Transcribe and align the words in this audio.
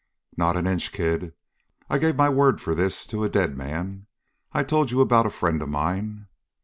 "Not 0.35 0.57
an 0.57 0.65
inch. 0.65 0.91
Kid, 0.91 1.35
I 1.87 1.99
gave 1.99 2.15
my 2.15 2.27
word 2.27 2.59
for 2.59 2.73
this 2.73 3.05
to 3.05 3.23
a 3.23 3.29
dead 3.29 3.55
man. 3.55 4.07
I 4.51 4.63
told 4.63 4.89
you 4.89 4.99
about 4.99 5.27
a 5.27 5.29
friend 5.29 5.61
of 5.61 5.69
mine?" 5.69 6.25